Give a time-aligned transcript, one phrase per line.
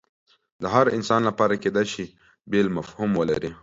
[0.61, 2.05] د هر انسان لپاره کیدای شي
[2.51, 3.51] بیل مفهوم ولري